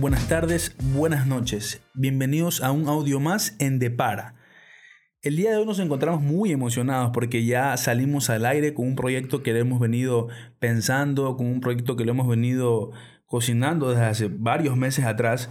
[0.00, 1.82] buenas tardes, buenas noches.
[1.92, 4.34] Bienvenidos a un audio más en Depara.
[5.20, 8.96] El día de hoy nos encontramos muy emocionados porque ya salimos al aire con un
[8.96, 10.28] proyecto que hemos venido
[10.60, 12.92] pensando, con un proyecto que lo hemos venido
[13.26, 15.50] cocinando desde hace varios meses atrás,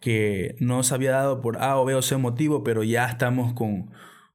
[0.00, 3.54] que no se había dado por A o B o C motivo, pero ya estamos
[3.54, 3.90] con,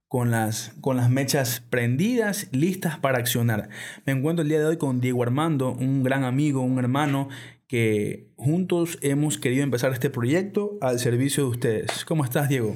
[0.10, 3.70] con las, con las mechas prendidas, listas para accionar.
[4.08, 7.30] Me encuentro el día de hoy con Diego Armando, un gran amigo, un hermano,
[7.67, 12.05] que juntos hemos querido empezar este proyecto al servicio de ustedes.
[12.05, 12.76] ¿Cómo estás, Diego?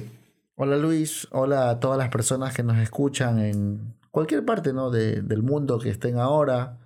[0.54, 4.92] Hola Luis, hola a todas las personas que nos escuchan en cualquier parte ¿no?
[4.92, 6.78] del mundo que estén ahora.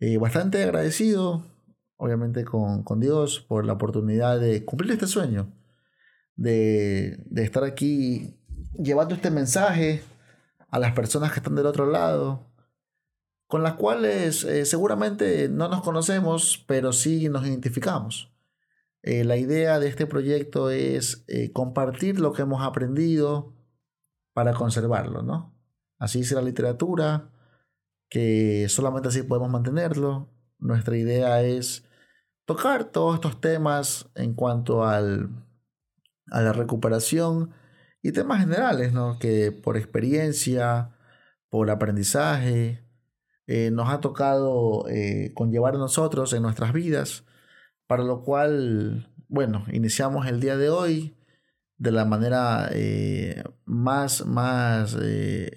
[0.00, 1.44] Eh, bastante agradecido,
[1.98, 5.52] obviamente, con, con, Dios por la oportunidad de cumplir este sueño,
[6.36, 8.37] de, de estar aquí
[8.76, 10.02] llevando este mensaje
[10.70, 12.46] a las personas que están del otro lado,
[13.46, 18.32] con las cuales eh, seguramente no nos conocemos, pero sí nos identificamos.
[19.02, 23.54] Eh, la idea de este proyecto es eh, compartir lo que hemos aprendido
[24.34, 25.56] para conservarlo, ¿no?
[25.98, 27.30] Así es la literatura,
[28.10, 30.30] que solamente así podemos mantenerlo.
[30.58, 31.84] Nuestra idea es
[32.44, 35.30] tocar todos estos temas en cuanto al,
[36.30, 37.54] a la recuperación
[38.02, 39.18] y temas generales, ¿no?
[39.18, 40.90] Que por experiencia,
[41.48, 42.84] por aprendizaje,
[43.46, 47.24] eh, nos ha tocado eh, conllevar nosotros en nuestras vidas,
[47.86, 51.16] para lo cual, bueno, iniciamos el día de hoy
[51.78, 54.96] de la manera eh, más, más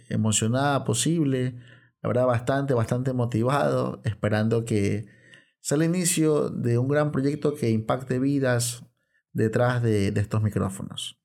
[0.10, 1.58] emocionada posible,
[2.04, 5.08] verdad bastante, bastante motivado, esperando que
[5.60, 8.86] sea el inicio de un gran proyecto que impacte vidas
[9.34, 11.21] detrás de estos micrófonos.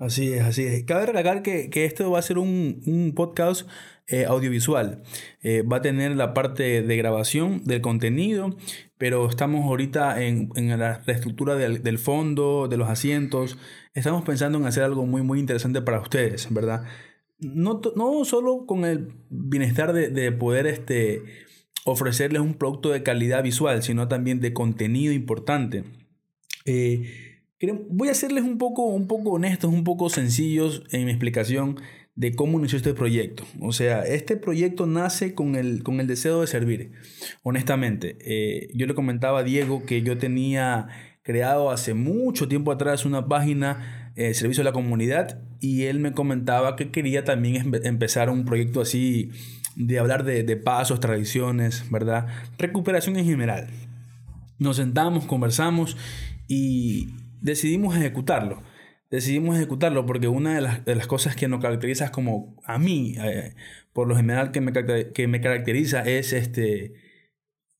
[0.00, 0.84] Así es, así es.
[0.84, 3.68] Cabe recalcar que, que esto va a ser un, un podcast
[4.06, 5.02] eh, audiovisual.
[5.42, 8.56] Eh, va a tener la parte de grabación del contenido,
[8.96, 13.58] pero estamos ahorita en, en la reestructura del, del, fondo, de los asientos.
[13.92, 16.84] Estamos pensando en hacer algo muy, muy interesante para ustedes, ¿verdad?
[17.38, 21.22] No, no solo con el bienestar de, de poder este,
[21.84, 25.84] ofrecerles un producto de calidad visual, sino también de contenido importante.
[26.64, 27.29] Eh,
[27.90, 31.78] Voy a hacerles un poco, un poco honestos, un poco sencillos en mi explicación
[32.14, 33.44] de cómo inició este proyecto.
[33.60, 36.92] O sea, este proyecto nace con el, con el deseo de servir.
[37.42, 40.88] Honestamente, eh, yo le comentaba a Diego que yo tenía
[41.22, 46.12] creado hace mucho tiempo atrás una página eh, servicio a la comunidad y él me
[46.12, 49.30] comentaba que quería también empezar un proyecto así
[49.76, 52.26] de hablar de, de pasos, tradiciones, ¿verdad?
[52.58, 53.68] Recuperación en general.
[54.58, 55.96] Nos sentamos, conversamos
[56.48, 57.08] y,
[57.40, 58.62] decidimos ejecutarlo.
[59.10, 63.54] Decidimos ejecutarlo porque una de las, cosas que nos caracteriza como a mí, eh,
[63.92, 66.92] por lo general que me, que me caracteriza es este,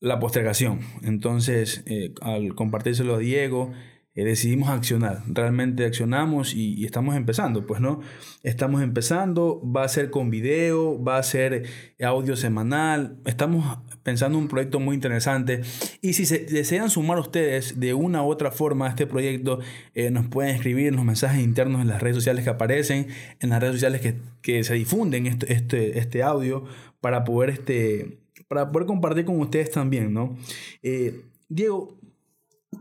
[0.01, 0.81] la postergación.
[1.03, 3.71] Entonces, eh, al compartírselo a Diego,
[4.13, 5.23] eh, decidimos accionar.
[5.27, 8.01] Realmente accionamos y, estamos empezando, pues no.
[8.43, 11.63] Estamos empezando, va a ser con video, va a ser
[12.03, 13.21] audio semanal.
[13.25, 15.61] Estamos pensando un proyecto muy interesante.
[16.01, 19.59] Y si se desean sumar ustedes de una u otra forma a este proyecto,
[19.93, 23.07] eh, nos pueden escribir en los mensajes internos en las redes sociales que aparecen,
[23.39, 26.65] en las redes sociales que, que se difunden este, este, este audio
[26.99, 30.37] para poder, este, para poder compartir con ustedes también, ¿no?
[30.83, 31.97] Eh, Diego,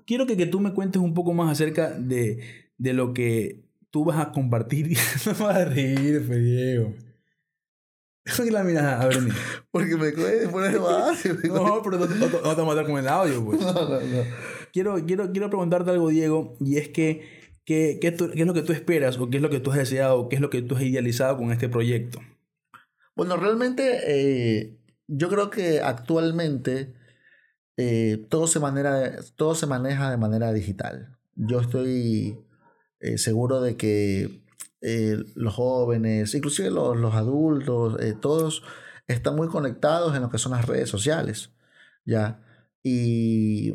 [0.07, 2.41] quiero que, que, tú me cuentes un poco más acerca de,
[2.79, 4.89] de lo que tú vas a compartir.
[5.27, 6.95] no vas a reír, Diego.
[8.37, 9.19] ¿Por qué la miras a ver
[9.71, 11.25] Porque me cuesta poner más.
[11.45, 13.61] no, pero no, no, te vas a matar con el audio, pues.
[13.65, 14.25] No, no, no.
[14.73, 17.29] Quiero, quiero, quiero preguntarte algo, Diego, y es que,
[17.65, 19.79] ¿qué, qué, qué es lo que tú esperas, o qué es lo que tú has
[19.79, 22.21] deseado, o qué es lo que tú has idealizado con este proyecto?
[23.17, 26.95] Bueno, realmente eh, yo creo que actualmente
[27.77, 31.19] eh, todo, se manera, todo se maneja de manera digital.
[31.35, 32.39] Yo estoy
[33.01, 34.43] eh, seguro de que
[34.81, 38.63] eh, los jóvenes, inclusive los, los adultos, todos
[39.07, 41.51] están muy conectados en lo que son las redes sociales.
[42.05, 42.43] ¿ya?
[42.83, 43.75] Y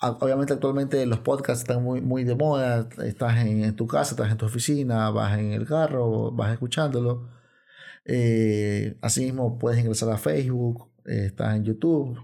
[0.00, 2.88] obviamente actualmente los podcasts están muy, muy de moda.
[3.04, 7.30] Estás en, en, tu casa, estás en tu oficina, vas en el carro, vas escuchándolo.
[8.04, 12.18] Eh, asimismo puedes ingresar a Facebook, estás en YouTube,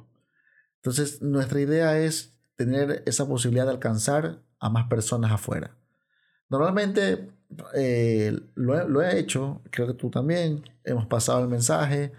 [0.82, 5.76] entonces, nuestra idea es tener esa posibilidad de alcanzar a más personas afuera.
[6.48, 7.30] Normalmente
[7.74, 12.12] eh, lo, he hecho, creo que tú también, hemos pasado el mensaje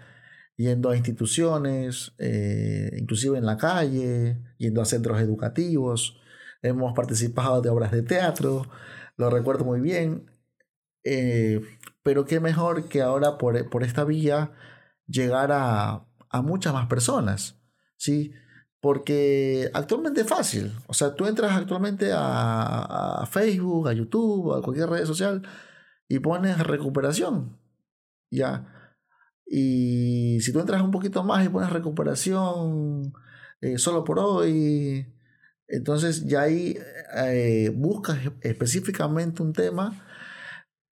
[0.56, 6.20] yendo a instituciones, eh, inclusive en la calle, yendo a centros educativos,
[6.62, 8.66] hemos participado de obras de teatro,
[9.16, 10.30] lo recuerdo muy bien,
[11.04, 11.60] eh,
[12.02, 14.52] pero qué mejor que ahora por, por esta vía
[15.06, 17.60] llegar a, a muchas más personas,
[17.96, 18.32] ¿sí?
[18.82, 20.72] Porque actualmente es fácil.
[20.88, 25.42] O sea, tú entras actualmente a, a Facebook, a YouTube, a cualquier red social
[26.08, 27.58] y pones recuperación.
[28.30, 28.66] Ya.
[29.46, 33.12] Y si tú entras un poquito más y pones recuperación
[33.60, 35.06] eh, solo por hoy,
[35.68, 36.76] entonces ya ahí
[37.16, 40.04] eh, buscas específicamente un tema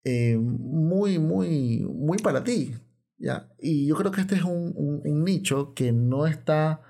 [0.04, 2.74] eh, muy, muy, muy para ti.
[3.18, 3.48] ¿ya?
[3.58, 4.72] Y yo creo que este es un,
[5.04, 6.82] un, nicho que no está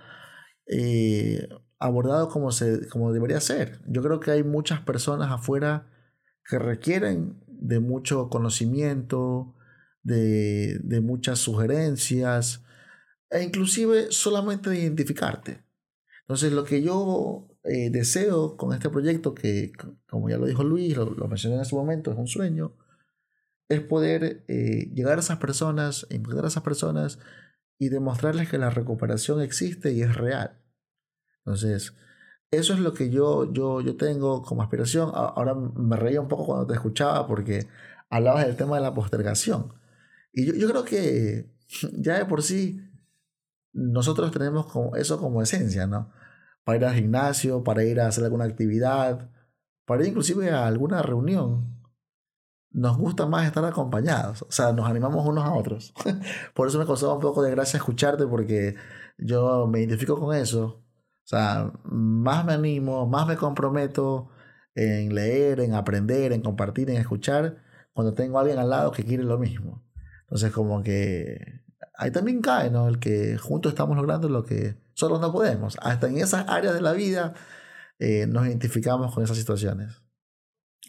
[1.78, 3.80] abordado como, se, como debería ser.
[3.86, 5.86] Yo creo que hay muchas personas afuera
[6.48, 9.54] que requieren de mucho conocimiento,
[10.02, 12.64] de, de muchas sugerencias,
[13.30, 15.64] e inclusive solamente de identificarte.
[16.22, 19.72] Entonces lo que yo eh, deseo con este proyecto, que
[20.08, 22.76] como ya lo dijo Luis, lo, mencioné en ese momento, es un sueño,
[23.68, 27.18] es poder eh, llegar a esas personas, impactar a esas personas
[27.78, 30.60] y demostrarles que la recuperación existe y es real.
[31.38, 31.94] Entonces,
[32.50, 35.10] eso es lo que yo, yo, yo tengo como aspiración.
[35.14, 37.66] Ahora me reía un poco cuando te escuchaba porque
[38.10, 39.74] hablabas del tema de la postergación.
[40.32, 41.52] Y yo, yo creo que
[41.98, 42.80] ya de por sí
[43.72, 46.12] nosotros tenemos como eso como esencia, ¿no?
[46.64, 49.30] Para ir al gimnasio, para ir a hacer alguna actividad,
[49.84, 51.83] para ir inclusive a alguna reunión.
[52.74, 55.94] Nos gusta más estar acompañados, o sea, nos animamos unos a otros.
[56.54, 58.74] Por eso me costó un poco de gracia escucharte porque
[59.16, 60.82] yo me identifico con eso.
[61.24, 64.28] O sea, más me animo, más me comprometo
[64.74, 67.62] en leer, en aprender, en compartir, en escuchar,
[67.92, 69.82] cuando tengo a alguien al lado que quiere lo mismo.
[70.22, 71.62] Entonces, como que
[71.96, 72.88] ahí también cae, ¿no?
[72.88, 75.76] El que juntos estamos logrando lo que solos no podemos.
[75.80, 77.34] Hasta en esas áreas de la vida
[77.98, 80.03] eh, nos identificamos con esas situaciones.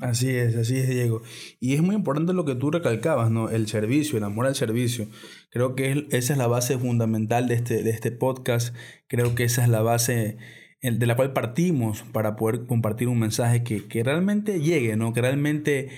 [0.01, 1.21] Así es, así es, Diego.
[1.59, 3.49] Y es muy importante lo que tú recalcabas, ¿no?
[3.49, 5.07] El servicio, el amor al servicio.
[5.51, 8.75] Creo que esa es la base fundamental de este, de este podcast.
[9.07, 10.37] Creo que esa es la base
[10.81, 15.13] de la cual partimos para poder compartir un mensaje que, que realmente llegue, ¿no?
[15.13, 15.89] Que realmente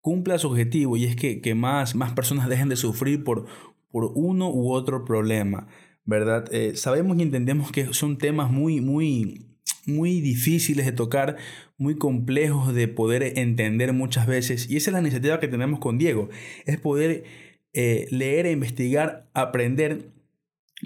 [0.00, 3.46] cumpla su objetivo y es que, que más, más personas dejen de sufrir por,
[3.90, 5.68] por uno u otro problema,
[6.04, 6.44] ¿verdad?
[6.52, 9.53] Eh, sabemos y entendemos que son temas muy, muy,
[9.86, 11.36] muy difíciles de tocar,
[11.76, 14.70] muy complejos de poder entender muchas veces.
[14.70, 16.28] Y esa es la iniciativa que tenemos con Diego,
[16.66, 17.24] es poder
[17.72, 20.12] eh, leer e investigar, aprender,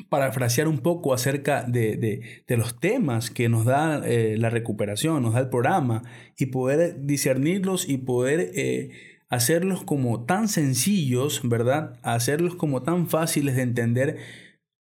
[0.09, 5.41] parafrasear un poco acerca de, los temas que nos da eh, la recuperación, nos da
[5.41, 6.03] el programa,
[6.37, 8.53] y poder discernirlos y poder
[9.29, 11.99] hacerlos como tan sencillos, ¿verdad?
[12.03, 14.17] Hacerlos como tan fáciles de entender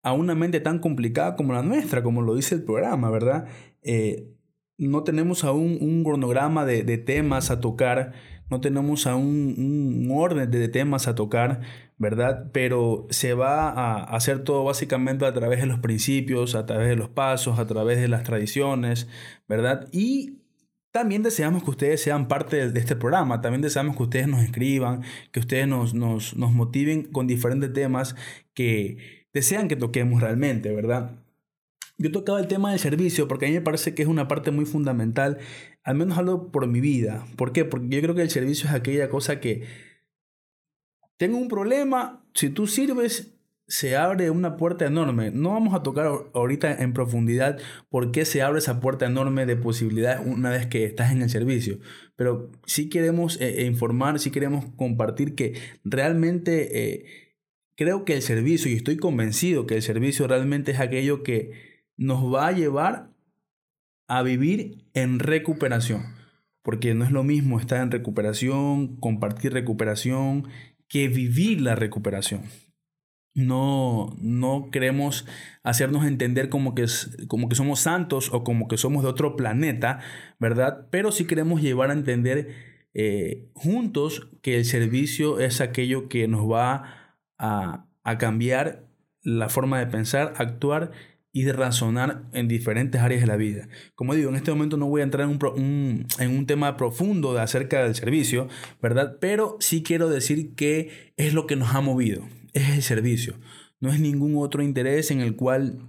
[0.04, 3.48] a una mente tan complicada como la nuestra, como lo dice el programa, ¿verdad?
[3.84, 4.34] Eh,
[4.78, 8.14] no tenemos aún un cronograma de, temas a tocar,
[8.50, 11.62] no tenemos aún un, orden de temas a tocar,
[11.98, 12.50] ¿verdad?
[12.52, 16.96] Pero se va a hacer todo básicamente a través de los principios, a través de
[16.96, 19.08] los pasos, a través de las tradiciones,
[19.48, 19.88] ¿verdad?
[19.92, 20.40] Y
[20.92, 25.02] también deseamos que ustedes sean parte de este programa, también deseamos que ustedes nos escriban,
[25.32, 28.16] que ustedes nos, nos, nos motiven con diferentes temas
[28.54, 31.24] que desean que toquemos realmente, ¿verdad?
[32.04, 34.52] Yo tocaba el tema del servicio porque a mí me parece que es una parte
[34.52, 35.38] muy fundamental,
[35.86, 37.26] al menos algo por mi vida.
[37.38, 37.64] ¿Por qué?
[37.64, 39.64] Porque yo creo que el servicio es aquella cosa que
[41.16, 43.38] tengo un problema, si tú sirves,
[43.70, 45.32] se abre una puerta enorme.
[45.32, 47.58] No vamos a tocar ahorita en profundidad
[47.90, 51.30] por qué se abre esa puerta enorme de posibilidades una vez que estás en el
[51.30, 51.80] servicio.
[52.18, 55.54] Pero sí queremos eh, eh, informar, sí queremos compartir que
[55.86, 57.06] realmente eh,
[57.78, 62.34] creo que el servicio, y estoy convencido que el servicio realmente es aquello que nos
[62.34, 63.12] va a llevar
[64.08, 66.04] a vivir en recuperación.
[66.62, 70.48] Porque no es lo mismo estar en recuperación, compartir recuperación,
[70.88, 72.44] que vivir la recuperación
[73.36, 75.26] no, no queremos
[75.64, 76.86] hacernos entender como que,
[77.28, 80.00] como que somos santos o como que somos de otro planeta,
[80.40, 80.88] ¿verdad?
[80.92, 82.50] Pero sí queremos llevar a entender
[82.94, 88.88] eh, juntos que el servicio es aquello que nos va a, a cambiar
[89.24, 90.92] la forma de pensar, actuar
[91.34, 93.68] y de razonar en diferentes áreas de la vida.
[93.96, 97.34] Como digo, en este momento no voy a entrar en un, en un tema profundo
[97.34, 98.48] de acerca del servicio,
[98.82, 99.18] ¿verdad?
[99.20, 102.24] Pero sí quiero decir que es lo que nos ha movido
[102.54, 103.36] es el servicio.
[103.80, 105.80] No es ningún otro interés en el cual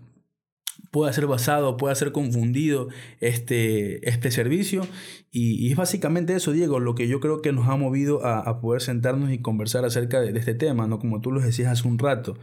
[0.91, 2.89] pueda ser basado, pueda ser confundido
[3.21, 4.87] este, este servicio.
[5.31, 8.81] Y, es básicamente eso, Diego, lo que yo creo que nos ha movido a, poder
[8.81, 10.99] sentarnos y conversar acerca de, este tema, ¿no?
[10.99, 12.39] Como tú lo decías hace un rato.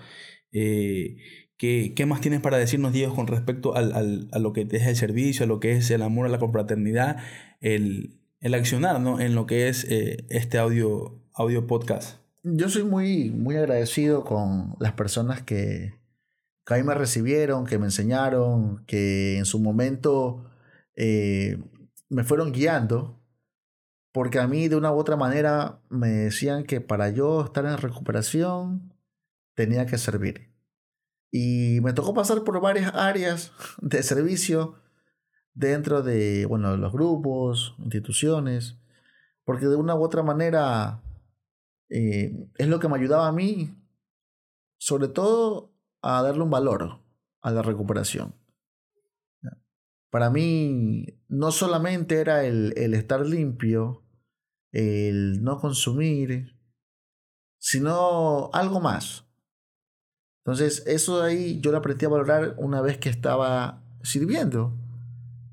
[0.51, 1.17] Eh,
[1.61, 5.45] ¿qué, más tienes para decirnos, Diego, con respecto al, a lo que es el servicio,
[5.45, 7.17] a lo que es el amor a la confraternidad,
[7.59, 9.19] el, el accionar ¿no?
[9.19, 12.17] en lo que es eh, este audio, audio podcast?
[12.43, 15.93] yo soy muy, muy agradecido con las personas que,
[16.65, 20.49] que ahí me recibieron, que me enseñaron, que en su momento
[20.95, 21.59] eh,
[22.09, 23.21] me fueron guiando,
[24.11, 27.77] porque a mí de una u otra manera me decían que para yo estar en
[27.77, 28.93] recuperación
[29.53, 30.50] tenía que servir.
[31.31, 34.75] Y me tocó pasar por varias áreas de servicio
[35.53, 38.77] dentro de, bueno, los grupos, instituciones,
[39.45, 41.01] porque de una u otra manera
[41.89, 43.75] eh, es lo que me ayudaba a mí,
[44.77, 47.01] sobre todo a darle un valor
[47.41, 48.35] a la recuperación.
[50.09, 54.03] Para mí no solamente era el, el estar limpio,
[54.73, 56.57] el no consumir,
[57.57, 59.25] sino algo más.
[60.43, 64.73] Entonces, eso de ahí yo lo aprendí a valorar una vez que estaba sirviendo,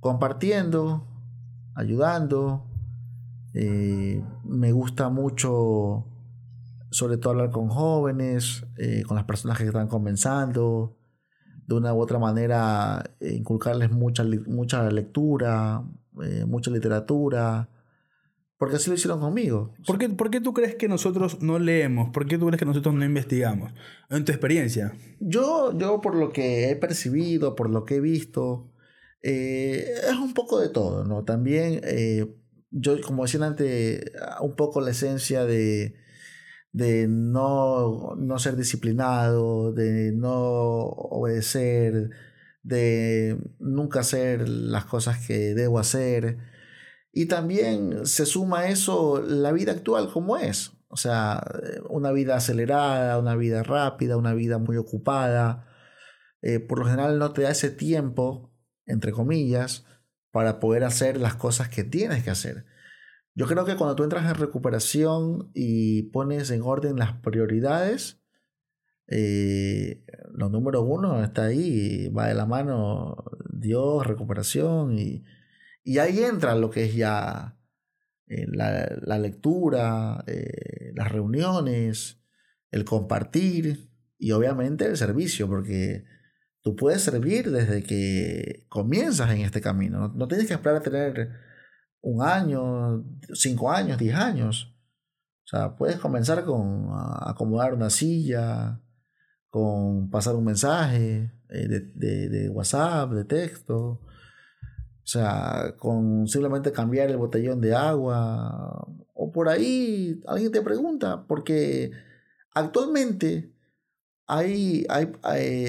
[0.01, 1.07] compartiendo,
[1.75, 2.65] ayudando.
[3.53, 6.07] Eh, me gusta mucho,
[6.91, 10.97] sobre todo, hablar con jóvenes, eh, con las personas que están comenzando.
[11.67, 15.85] De una u otra manera, eh, inculcarles mucha, mucha lectura,
[16.47, 17.69] mucha literatura,
[18.59, 19.73] porque así lo hicieron conmigo.
[19.87, 22.11] ¿Por qué, ¿Por qué, tú crees que nosotros no leemos?
[22.11, 23.73] ¿Por qué tú crees que nosotros no investigamos?
[24.11, 24.93] En tu experiencia.
[25.21, 28.73] Yo, yo por lo que he percibido, por lo que he visto,
[29.23, 31.25] eh, es un poco de todo, ¿no?
[31.25, 32.27] También, eh,
[32.71, 34.11] yo, como decía antes,
[34.41, 35.95] un poco la esencia de,
[36.73, 42.11] de no, no ser disciplinado, de no obedecer,
[42.65, 46.39] de nunca hacer las cosas que debo hacer
[47.19, 50.71] y también se suma a eso la vida actual como es.
[50.87, 51.43] O sea,
[51.91, 55.67] una vida acelerada, una vida rápida, una vida muy ocupada.
[56.43, 58.53] Eh, por lo general no te da ese tiempo,
[58.87, 59.85] entre comillas,
[60.31, 62.67] para poder hacer las cosas que tienes que hacer.
[63.35, 68.23] Yo creo que cuando tú entras en recuperación y pones en orden las prioridades,
[69.09, 75.25] eh, lo número uno está ahí, va de la mano Dios, recuperación y,
[75.89, 77.59] y ahí entra lo que es ya
[78.27, 82.23] eh, la, lectura, eh, las reuniones,
[82.71, 86.05] el compartir y obviamente el servicio, porque
[86.61, 90.13] tú puedes servir desde que comienzas en este camino.
[90.15, 91.31] No, tienes que esperar a tener
[92.03, 93.03] un año,
[93.33, 94.77] cinco años, diez años.
[95.45, 96.91] O sea, puedes comenzar con
[97.23, 98.83] acomodar una silla,
[99.49, 104.03] con pasar un mensaje eh, de, de WhatsApp, de texto,
[105.09, 111.25] o sea, con simplemente cambiar el botellón de agua o por ahí alguien te pregunta,
[111.27, 111.93] porque
[112.53, 113.51] actualmente
[114.27, 115.11] hay, hay,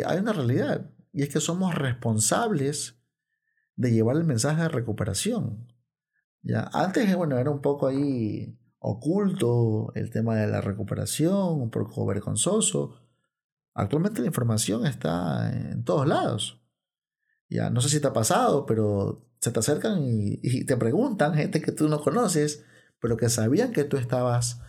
[0.05, 2.99] hay, una realidad y es que somos responsables
[3.77, 5.71] de llevar el mensaje de recuperación.
[6.41, 6.69] ¿ya?
[6.73, 12.99] Antes, bueno, era un poco ahí oculto el tema de la recuperación, un poco vergonzoso.
[13.73, 16.58] Actualmente la información está en todos lados.
[17.49, 21.61] Ya, no sé si te ha pasado, pero se te acercan y, te preguntan, gente
[21.61, 22.63] que tú no conoces,
[23.01, 24.61] pero que sabían que tú estabas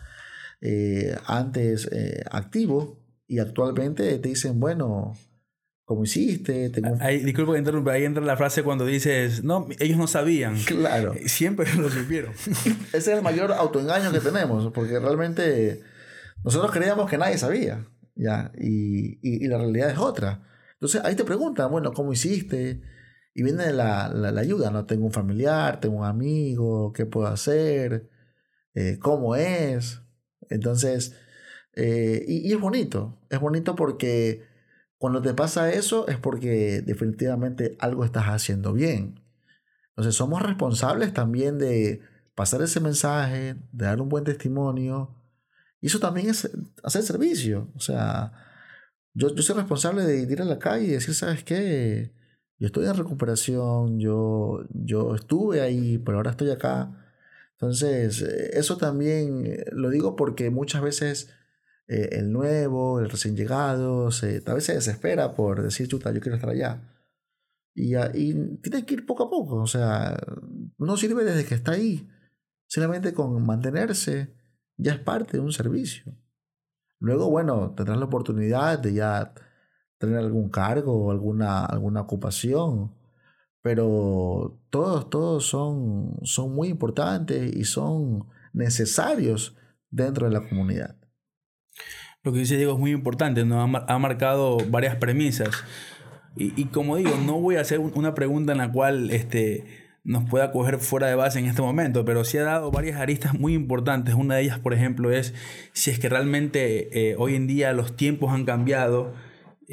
[0.61, 5.15] eh, antes eh, activo y actualmente te dicen, bueno,
[5.85, 6.69] ¿cómo hiciste?
[6.69, 6.97] Tengo...
[7.01, 10.57] Ahí, disculpa que interrumpa, ahí entra la frase cuando dices, no, ellos no sabían.
[10.63, 11.13] Claro.
[11.25, 12.33] Siempre lo supieron.
[12.93, 15.83] Ese es el mayor autoengaño que tenemos, porque realmente
[16.43, 17.85] nosotros creíamos que nadie sabía,
[18.15, 18.51] ¿ya?
[18.57, 20.41] Y, y, y la realidad es otra.
[20.81, 22.81] Entonces ahí te preguntan, bueno, ¿cómo hiciste?
[23.35, 24.85] Y viene la, la, ayuda, ¿no?
[24.87, 28.09] Tengo un familiar, tengo un amigo, ¿qué puedo hacer?
[28.73, 30.01] Eh, ¿Cómo es?
[30.49, 31.15] Entonces,
[31.73, 34.43] eh, y, es bonito, es bonito porque
[34.97, 39.21] cuando te pasa eso es porque definitivamente algo estás haciendo bien.
[39.89, 42.01] Entonces somos responsables también de
[42.33, 45.15] pasar ese mensaje, de dar un buen testimonio.
[45.79, 46.49] Y eso también es
[46.83, 47.71] hacer servicio.
[47.75, 48.33] O sea,
[49.13, 52.11] yo, yo soy responsable de ir a la calle y decir, ¿sabes qué?
[52.61, 56.95] yo estoy en recuperación, yo, yo estuve ahí, pero ahora estoy acá.
[57.53, 61.31] Entonces, eh, eso también eh, lo digo porque muchas veces
[61.87, 66.21] eh, el nuevo, el recién llegado, se, tal vez se desespera por decir, chuta, yo
[66.21, 66.83] quiero estar allá.
[67.73, 70.19] Y, y tiene que ir poco a poco, o sea,
[70.77, 72.07] no sirve desde que está ahí.
[72.67, 74.35] Simplemente con mantenerse
[74.77, 76.15] ya es parte de un servicio.
[77.01, 79.33] Luego, bueno, tendrás la oportunidad de ya
[79.97, 82.93] tener algún cargo o alguna, alguna ocupación.
[83.63, 89.57] Pero todos, todos son, son muy importantes y son necesarios
[89.89, 90.95] dentro de la comunidad.
[92.23, 95.49] Lo que dice Diego es muy importante, nos ha, marcado varias premisas.
[96.35, 99.65] Y, y, como digo, no voy a hacer una pregunta en la cual este,
[100.03, 103.37] nos pueda coger fuera de base en este momento, pero sí ha dado varias aristas
[103.39, 104.15] muy importantes.
[104.15, 105.33] Una de ellas, por ejemplo, es
[105.73, 109.13] si es que realmente eh, hoy en día los tiempos han cambiado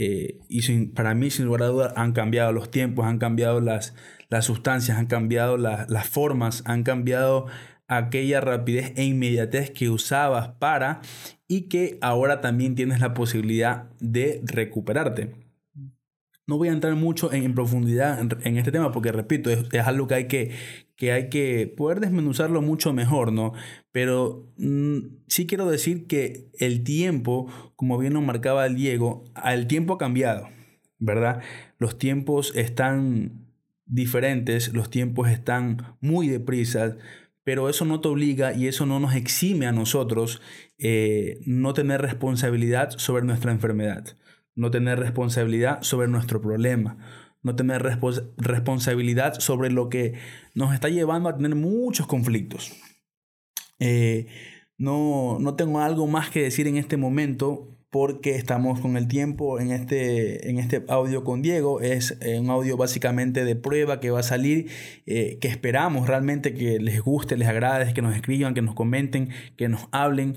[0.01, 0.61] Eh, y
[0.95, 3.95] para mí, sin lugar a dudas, han cambiado los tiempos, han cambiado las,
[4.29, 7.47] las sustancias, han cambiado las formas, han cambiado
[7.89, 11.01] aquella rapidez e inmediatez que usabas para
[11.49, 15.48] y que ahora también tienes la posibilidad de recuperarte.
[16.49, 20.15] No voy a entrar mucho en, profundidad en, este tema porque, repito, es, algo que
[20.15, 20.51] hay que,
[20.97, 23.53] que hay que poder desmenuzarlo mucho mejor, ¿no?
[23.93, 29.69] Pero mm, sí quiero decir que el tiempo, como bien nos marcaba el Diego, el
[29.69, 30.49] tiempo ha cambiado,
[30.99, 31.43] ¿verdad?
[31.79, 33.47] Los tiempos están
[33.85, 36.97] diferentes, los tiempos están muy deprisa,
[37.45, 40.43] pero eso no te obliga y eso no nos exime a nosotros
[40.79, 44.17] eh, no tener responsabilidad sobre nuestra enfermedad,
[44.59, 46.99] no tener responsabilidad sobre nuestro problema,
[47.43, 47.81] no tener
[48.37, 50.15] responsabilidad sobre lo que
[50.55, 52.73] nos está llevando a tener muchos conflictos.
[53.79, 54.27] Eh,
[54.77, 59.61] no, no tengo algo más que decir en este momento porque estamos con el tiempo
[59.61, 61.81] en este, en este audio con Diego.
[61.81, 64.71] Es eh, un audio básicamente de prueba que va a salir,
[65.07, 69.29] eh, que esperamos realmente que les guste, les agrade, que nos escriban, que nos comenten,
[69.57, 70.37] que nos hablen.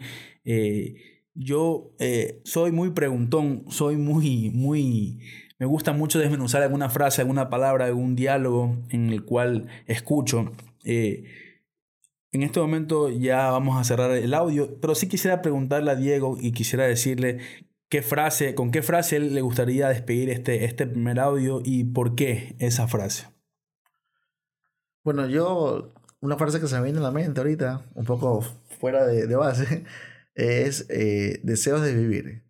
[1.33, 1.95] Yo
[2.43, 5.19] soy muy preguntón, soy muy, muy...
[5.59, 10.51] Me gusta mucho desmenuzar alguna frase, alguna palabra, algún diálogo en el cual escucho.
[10.83, 16.37] En este momento ya vamos a cerrar el audio, pero sí quisiera preguntarle a Diego
[16.39, 17.39] y quisiera decirle
[17.89, 22.15] qué frase, con qué frase él le gustaría despedir este, este primer audio y por
[22.15, 23.27] qué esa frase.
[25.03, 28.41] Bueno, yo, una frase que se me viene a la mente ahorita, un poco
[28.79, 29.83] fuera de, base,
[30.35, 32.45] es eh, deseos de vivir.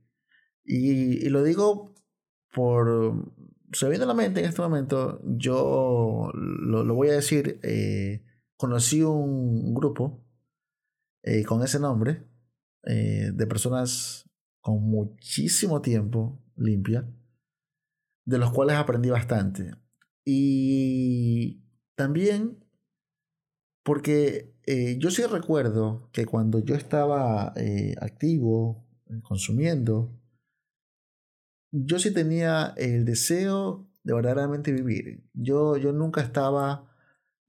[0.64, 1.96] Y, lo digo
[2.54, 3.34] por,
[3.74, 7.60] se viene a la mente en este momento, yo lo, voy a decir.
[7.64, 8.24] Eh,
[8.58, 10.24] conocí un grupo
[11.24, 12.28] eh, con ese nombre
[12.84, 14.28] eh, de personas
[14.60, 17.08] con muchísimo tiempo limpia,
[18.26, 19.76] de los cuales aprendí bastante.
[20.26, 21.63] Y
[21.96, 22.61] también
[23.84, 27.54] porque eh, yo sí recuerdo que cuando yo estaba
[28.00, 28.86] activo,
[29.24, 30.12] consumiendo,
[31.72, 35.24] yo sí tenía el deseo de verdaderamente vivir.
[35.34, 36.91] Yo, yo nunca estaba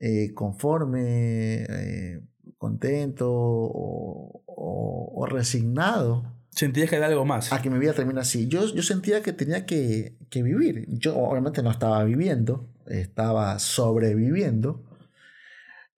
[0.05, 2.21] eh, conforme, eh,
[2.59, 6.25] contento o, resignado.
[6.51, 7.53] Sentías que había algo más.
[7.53, 8.49] A que mi vida termina así.
[8.49, 10.87] Yo, yo sentía que tenía que, vivir.
[10.89, 14.83] Yo obviamente no estaba viviendo, estaba sobreviviendo.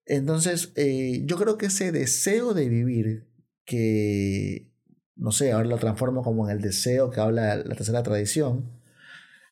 [0.05, 3.27] Entonces, eh, yo creo que ese deseo de vivir,
[3.65, 4.71] que,
[5.15, 8.71] no sé, ahora lo transformo como en el deseo que habla la tercera tradición,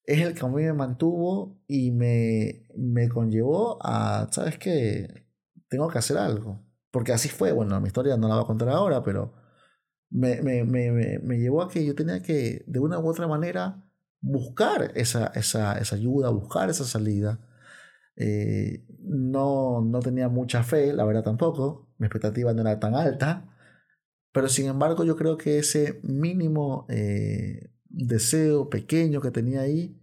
[0.05, 5.25] es el que a mí me mantuvo y me, me conllevó a, ¿sabes qué?
[5.69, 6.61] Tengo que hacer algo.
[6.91, 9.33] Porque así fue, bueno, mi historia no la voy a contar ahora, pero
[10.09, 13.83] me, me, me, me llevó a que yo tenía que, de una u otra manera,
[14.21, 17.39] buscar esa, esa, esa ayuda, buscar esa salida.
[18.15, 23.49] Eh, no, no tenía mucha fe, la verdad tampoco, mi expectativa no era tan alta,
[24.31, 29.99] pero sin embargo yo creo que ese mínimo eh, deseo pequeño que tenía ahí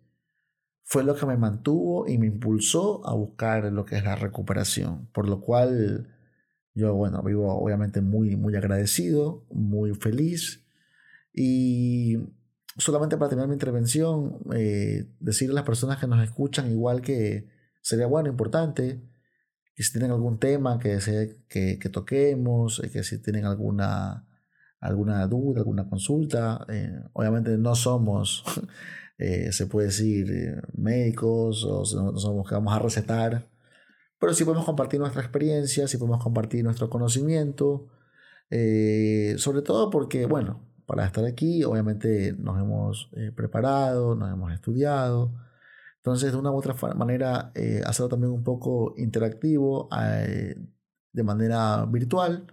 [0.84, 5.08] fue lo que me mantuvo y me impulsó a buscar lo que es la recuperación,
[5.12, 6.08] por lo cual
[6.74, 10.64] yo, bueno, vivo obviamente muy, muy agradecido, muy feliz.
[11.32, 12.16] Y
[12.76, 17.48] solamente para terminar mi intervención, eh, decirle a las personas que nos escuchan igual que
[17.80, 19.00] sería bueno, importante,
[19.74, 20.98] que si tienen algún tema que,
[21.48, 24.26] que, que toquemos, que si tienen alguna
[24.80, 26.64] alguna duda, alguna consulta.
[26.68, 28.44] Eh, obviamente no somos,
[29.18, 33.48] eh, se puede decir, eh, médicos o no somos que vamos a recetar,
[34.18, 37.88] pero sí podemos compartir nuestra experiencia, sí podemos compartir nuestro conocimiento,
[39.36, 45.32] sobre todo porque, bueno, para estar aquí obviamente nos hemos preparado, nos hemos estudiado.
[46.02, 47.52] Entonces, de una u otra manera,
[47.84, 49.88] hacerlo también un poco interactivo
[51.12, 52.46] de manera virtual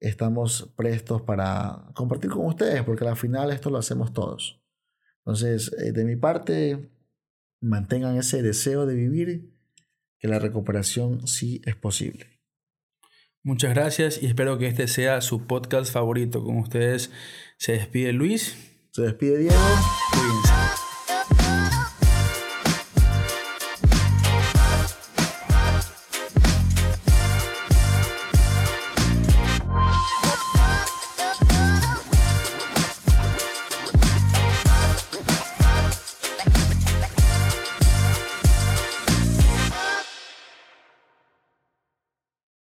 [0.00, 4.60] estamos prestos para compartir con ustedes, porque al final esto lo hacemos todos.
[5.18, 6.90] Entonces, eh, de mi parte,
[7.60, 9.50] mantengan ese deseo de vivir,
[10.18, 12.26] que la recuperación sí es posible.
[13.42, 16.44] Muchas gracias y espero que este sea su podcast favorito.
[16.44, 17.10] Con ustedes
[17.56, 18.54] se despide Luis.
[18.92, 19.56] Se despide Diego.